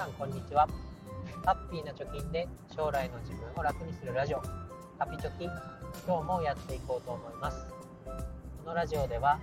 [0.00, 0.66] さんこんにちは。
[1.44, 4.40] ハッピーな貯金で将来の自分を楽にするラジオ。
[4.98, 7.66] ハピチョキ今日もやっていこうと思います。
[8.64, 9.38] このラジオでは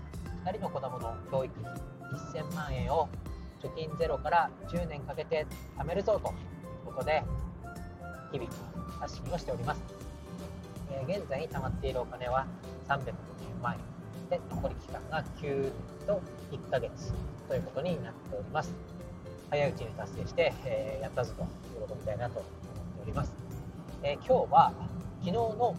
[0.46, 3.08] 2人の子供の教育費1000万円を
[3.62, 5.46] 貯金ゼロから10年かけて
[5.78, 7.22] 貯めるぞということで
[8.32, 8.50] 日々
[9.00, 9.82] 発信をしております、
[10.92, 12.48] えー、現在に貯まっているお金は
[12.88, 13.06] 350
[13.62, 14.30] 万円。
[14.32, 15.72] で残り期間が9年
[16.08, 16.20] と
[16.52, 17.14] 1ヶ月
[17.48, 18.97] ということになっております。
[19.50, 21.46] 早いうちに達成して、えー、やったぞと
[21.88, 22.68] 喜びたいなと思って
[23.04, 23.34] おります、
[24.04, 24.74] えー、今日は
[25.20, 25.76] 昨日の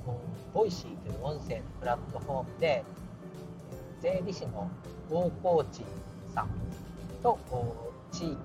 [0.54, 2.84] Voicy という音声のプラットフォームで
[4.00, 4.70] 税理士の
[5.10, 5.84] 大河内
[6.34, 6.48] さん
[7.22, 7.38] と
[8.10, 8.36] 地域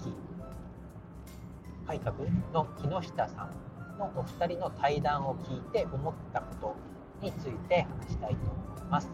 [1.87, 2.15] 改革
[2.53, 6.75] の木下さんのお二人の対談を聞いて思ったこ
[7.21, 9.09] とについて話したいと思います。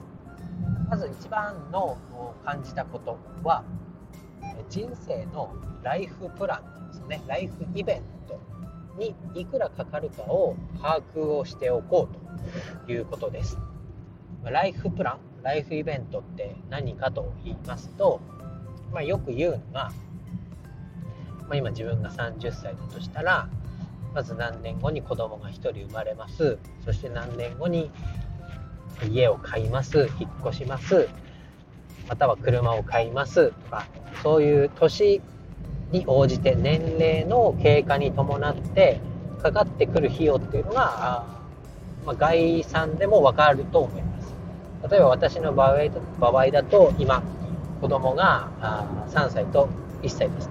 [0.90, 1.98] まず一番の
[2.44, 3.63] 感じたことは
[4.70, 7.21] 人生のライフプランですね。
[7.27, 8.40] ライフイベント
[8.98, 13.57] にいくらかかるかを把握をしておこうということです。
[14.43, 18.20] ライフプランライフイベントって何かと言いますと、
[18.91, 19.91] まあ、よく言うのが、
[21.48, 23.49] まあ、今自分が30歳だとしたら
[24.13, 26.57] まず何年後に子供が1人生まれます。
[26.84, 27.91] そして何年後に
[29.07, 30.10] 家を買います。
[30.20, 31.07] 引っ越します。
[32.07, 33.51] または車を買います。
[33.51, 33.85] とか
[34.23, 35.21] そういう年
[35.91, 38.99] に応じて年齢の経過に伴って
[39.41, 41.26] かかってくる費用っていうのが、
[42.05, 44.35] まあ、概算でも分かると思います。
[44.89, 45.89] 例えば私の場合
[46.20, 47.21] 場合だと今
[47.81, 48.49] 子供が
[49.09, 49.70] 3歳と
[50.03, 50.49] 1歳です。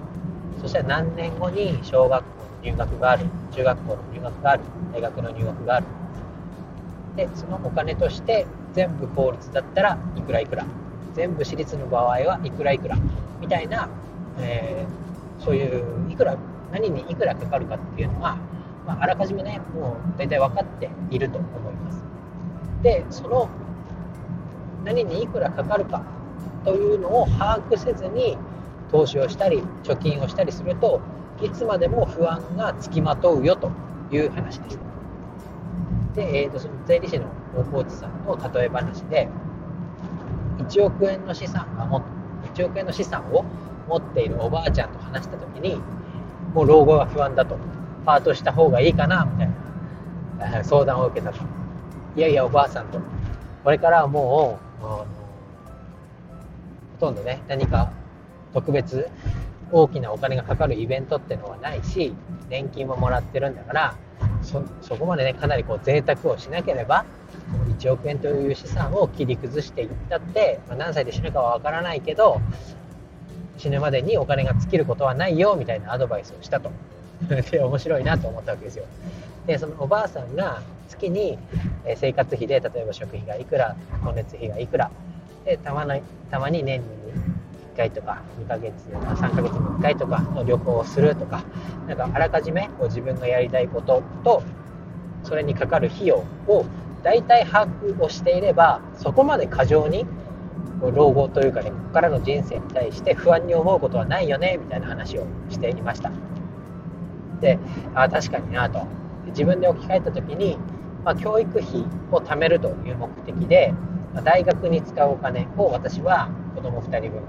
[0.61, 5.85] そしたら何年後に小学校の入学がある中学校の入学がある大学の入学がある。
[7.15, 10.65] でそのお金として全部公立だったらいくらいくら。
[11.15, 12.97] 全部私立の場合はいくらいくら。
[13.49, 13.89] たいな、
[14.37, 16.37] えー、そういういくら
[16.71, 18.37] 何にいくらかかるかっていうのは、
[18.85, 22.03] まあ、あらかじめねもう大体分かっていると思います。
[22.81, 23.49] でその
[24.85, 26.03] 何にいくらかかるか
[26.63, 28.37] というのを把握せずに
[28.91, 31.01] 投資をしたり貯金をしたりすると
[31.41, 33.71] いつまでも不安がつきまとうよと
[34.11, 34.79] いう話です
[36.15, 39.29] で、えーと、その税理士の大河内さんの例え話で
[40.57, 42.01] 1億円の資産がも
[42.59, 43.45] 1億円の資産を
[43.87, 45.81] 持っているおばあちゃんと話した時に
[46.53, 47.57] もう老後が不安だと
[48.05, 51.39] パートした方がいいかなみたいな相談を受けたと。
[52.15, 52.99] いやいやおばあさんと。
[53.63, 55.05] これからはもうほ
[56.99, 57.91] とんどね何か
[58.53, 59.07] 特別
[59.71, 62.13] 大きなお金がかかるイベントってのはないし
[62.49, 63.95] 年金ももらってるんだから
[64.41, 67.05] そそこまでねかなりこう贅沢をしなければ
[67.79, 72.41] 1億円という資産を切り崩していったって、まあ、何歳で死ぬかはわからないけど
[73.57, 76.71] 死ぬまでにお金が尽きることはないよみたいなアドバイスをしたと。
[77.51, 78.85] で面白いなと思ったわけですよ。
[79.45, 81.37] でそのおばあさんが月に
[81.95, 84.89] 生活費で例えば食費がいくら光熱費がいくら
[85.45, 86.01] でたまに
[86.31, 86.87] たまに年に
[87.73, 91.43] 1回とか2ヶ月3ヶ月に1回とかの旅行をするとか
[91.87, 94.43] なんかあらかじめこう自分がやりたいことと
[95.23, 96.65] それにかかる費用を
[97.03, 100.05] 大体把握をしていればそこまで過剰に
[100.81, 106.11] 老後というかねここからの人生に対して不安に思うことはないよねみたいな話をしていました。
[107.41, 107.57] で
[107.95, 108.85] あ確かになと。
[109.27, 110.57] 自分で置き換えた時に、
[111.05, 113.73] まあ、教育費を貯めるという目的で、
[114.13, 117.21] まあ、大学に使うお金を私は子供2人分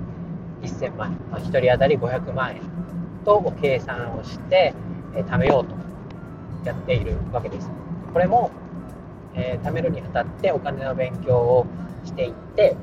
[0.62, 2.62] 1000万円、まあ、1人当たり500万円
[3.24, 4.74] と計算をして、
[5.14, 5.74] えー、貯めようと
[6.66, 7.70] やっているわけです。
[8.12, 8.50] これも
[9.34, 11.66] えー、貯めるにあたってお金の勉強を
[12.04, 12.76] していって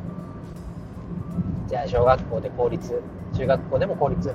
[1.68, 3.02] じゃあ小学校で公立
[3.36, 4.34] 中学校でも公立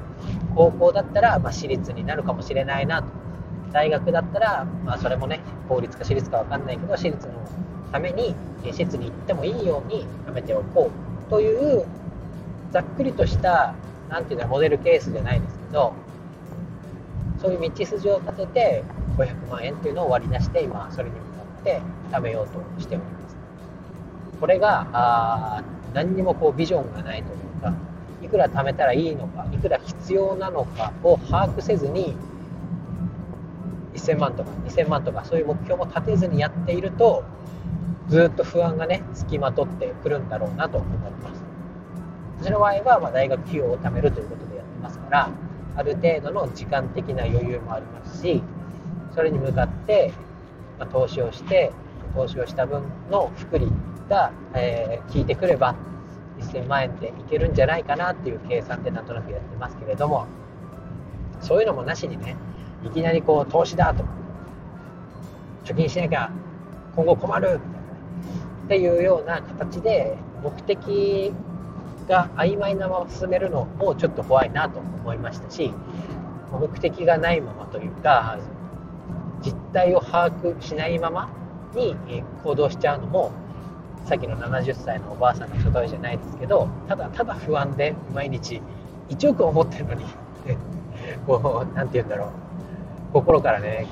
[0.54, 3.08] 高校だったら、まあ、私立になるかもしれないなと。
[3.72, 7.32] 大学だったら、まあ、それもね公立か私立か分かんないけど私立の
[7.90, 8.34] ために
[8.64, 10.90] 施設に行ってもいいように貯めておこ
[11.26, 11.84] うという
[12.70, 13.74] ざっくりとした
[14.08, 15.94] 何ていうのモデルケースじゃないですけど
[17.40, 18.84] そういう道筋を立てて
[19.16, 21.16] 500万円っていうのを割り出して今それに
[21.62, 21.80] って
[22.10, 23.36] 食べようとしております。
[24.40, 25.62] これがあ
[25.94, 27.72] 何にもこうビジョンがないというか
[28.22, 32.16] いくら貯めたらいいのかいくら必要なのかを把握せずに
[33.94, 37.22] 1000万とか2000万とかそういう目標も立てずにやっていると
[38.08, 41.42] ずっと不安がねつきまとってくるんだろうなと思います。
[42.40, 45.30] 私の場合はま大学費用を貯めるということでやってますから
[45.76, 48.42] ある程度の時間的な余裕もありますし
[49.14, 50.12] それに向かって
[50.84, 51.72] ま投資をして
[52.14, 53.68] 投資をした分の福利
[54.08, 55.74] が、えー、効いてくれば
[56.40, 60.26] 1000万円でいけるんじゃないかなっていう計算でなんとなくやってますけれども
[61.40, 62.36] そういうのもなしにね
[62.84, 64.04] いきなりこう投資だと
[65.64, 66.30] 貯金しなきゃ
[66.96, 67.60] 今後困る
[68.64, 71.32] っていうような形で目的
[72.08, 75.72] が曖昧なまま進めるのもちょっと怖いなと思いましたし
[76.50, 78.38] 目的がないままというか
[79.44, 81.30] 実態を把握しないまま
[81.74, 81.96] に
[82.44, 83.32] 行動しちゃうのも
[84.06, 88.60] さっきの70歳のおばあさんの例えじゃないですけどただただ不安で毎日
[89.08, 90.04] 1億を持ってるのに
[91.26, 92.28] こう何て言うんだろう。
[93.12, 93.86] 心からね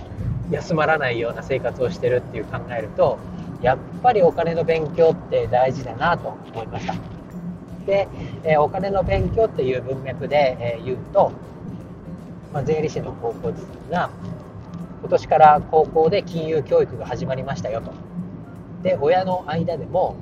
[0.51, 3.19] 休まらないような生活をしてるっていう考えると
[3.63, 6.95] やっぱりお金の勉強って大事だなと思いました。
[7.87, 8.09] で、
[8.45, 11.33] えお金の勉強っていう文脈で、え言うと、
[12.53, 13.53] まあ、税理士の高校
[13.91, 14.11] が
[15.01, 17.93] 今年から高校で金融教育が始まりましたよと。
[18.83, 20.17] で親の間でも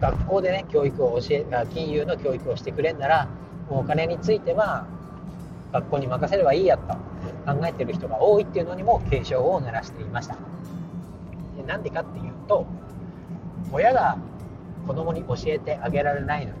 [0.00, 3.28] 学校でね教育を教え金融の教育をしてくれんなら
[3.70, 4.86] もうお金については
[5.72, 6.94] 学校に任せればいいやと
[7.46, 10.36] 考えてる人が多いっていうのにも警鐘を鳴らしていました。
[11.56, 12.66] でなんでかっていうと
[13.72, 14.18] 親が
[14.86, 16.58] 子供に教えてあげられないのに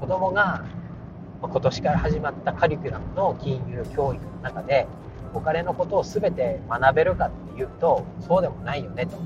[0.00, 0.64] 子供が
[1.42, 4.86] 今年から始まったカリキュラムの金融教育の中で
[5.34, 9.16] お金のことを全て学べるかっていうとそうでもないよねと。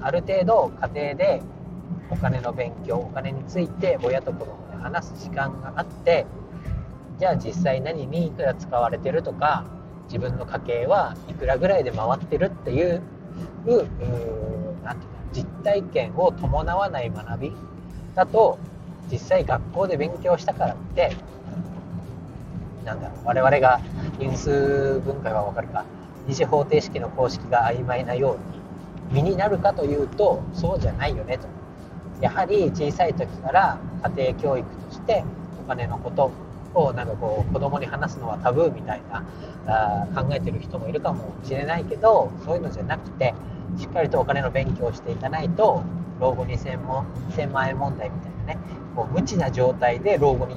[0.00, 1.42] ある程度家庭で
[2.10, 6.26] お金の勉強お金について親と子供で話す時間があって
[7.18, 9.64] じゃあ実際何にいくら使われてるとか
[10.04, 13.02] 自分の家計はいくらぐらいで回ってるっていう
[13.66, 13.84] 何て言う
[14.84, 17.52] の実体験を伴わない学び
[18.14, 18.58] だと
[19.10, 21.14] 実際学校で勉強したからって
[22.84, 23.80] なんだろう我々が
[24.18, 25.84] 因数分解は分かるか。
[26.26, 28.36] 二次方程式の公式が曖昧なよ
[29.12, 31.46] うに身になるかというとそうじゃないよねと。
[32.20, 33.78] やはり小さい時から
[34.14, 35.24] 家庭教育として
[35.64, 36.30] お金のこと
[36.74, 39.24] をなんかこう子供に話すのはタブーみたいな
[39.66, 43.34] あ考えてる人もいるかもしれないけどそういうのじゃなくて
[43.78, 45.82] しっかりとお金の勉強をしていかないと
[46.20, 48.58] 老後2000万1000万円問題みたいなね
[48.96, 50.56] こう無知な状態で老後に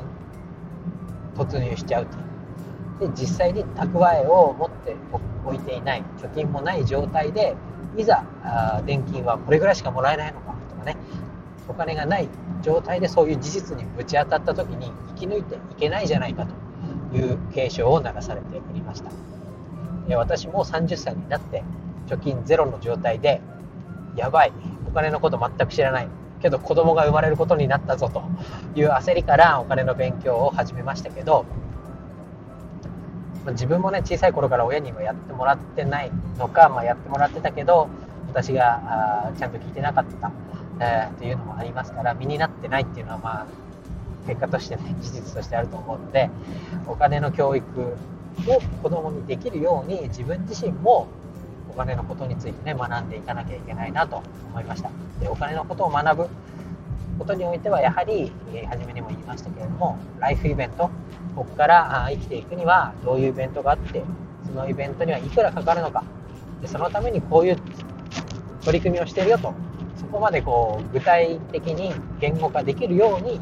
[1.36, 2.18] 突入しちゃうと。
[3.08, 4.96] で実際に蓄えを持って
[5.46, 6.04] おいていない。
[6.18, 7.56] 貯金もない状態で
[7.98, 10.96] いざあ年金はこれぐらいしかもらえないのかとかね。
[11.68, 12.28] お金がない
[12.62, 16.46] 状態でそういう事実にぶち当たった時に生き抜いていけないじゃないか
[17.12, 19.12] という警鐘を鳴らされておりました。
[20.16, 21.64] 私も30歳になって
[22.08, 23.42] 貯金ゼロの状態で
[24.16, 24.54] やばい。
[24.88, 26.08] お金のこと全く知らない。
[26.42, 28.24] けど子供が生まれることになったぞと
[28.76, 31.46] いう焦りからお金の勉強を始めましたけど
[33.50, 37.90] 自分もね小さい頃から親にもやってもらってないのか、まあ、やってもらってたけど
[38.28, 40.32] 私があちゃんと聞いてなかった、
[40.80, 43.48] えー、っていうのもありますから身になってないっていうのはまあ
[44.28, 46.30] 結果としてね事実としてあると思うので
[46.88, 47.66] お金の教育
[48.48, 51.08] を子供にできるように自分自身も
[51.72, 54.92] お金のことについてね学んでいかなきゃいけないなと思いました。
[55.22, 56.30] でお金のことを学ぶ
[57.18, 60.90] ことにおいてはやはり、えー、初めにも言いましたけれどもライフイベント
[61.36, 64.04] ここから生きていくにはどういうイベントがあって
[64.46, 66.04] そのイベントにはいくらかかるのか。
[66.62, 67.58] でそのためにこういう
[68.64, 69.54] 取り組みをしてるよと。
[69.96, 73.40] そこまでこう具体的に言語化できるように、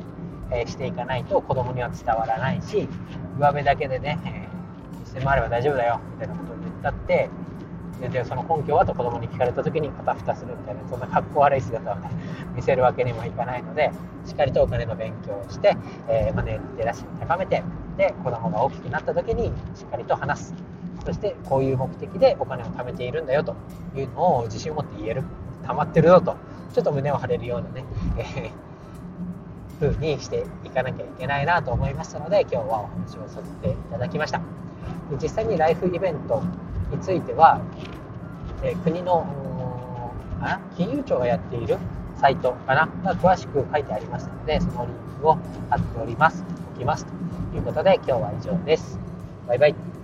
[0.51, 2.87] えー、していかないと子供には伝わらないし
[3.39, 7.29] 上辺だけでね、えー、1000万あれば大丈夫だよみたいなことを言ったって
[8.07, 12.09] でその根拠はと子供に聞かれた時に片蓋するみたいなそんな格好悪い姿をね
[12.55, 13.91] 見せるわけにもいかないので
[14.25, 15.75] しっかりとお金の勉強をして、
[16.07, 17.63] えー、マネーリテラシーを高めて
[17.97, 20.53] で子供が大きくなった時にしっかりと話す。
[21.05, 23.55] そしてこういう目的でお金を貯めているんだよと
[23.95, 25.23] いうのを自信を持って言える。
[25.65, 26.35] 溜まってるよと。
[26.73, 27.83] ちょっと胸を張れるようなね、
[28.17, 34.41] えー、風にしていかなきゃいけないなと思いましたので今日はお話をさせていただきました。
[35.21, 36.43] 実際にライフイベント
[36.91, 37.61] については、
[38.63, 39.25] え、国の
[40.41, 41.77] あ金融庁がやっている
[42.17, 45.37] サイトかなが詳しく書いてありますのでそのリンクを
[45.69, 46.43] 貼っております。
[46.75, 48.99] おきますということで今日は以上です。
[49.47, 49.98] バイバイ。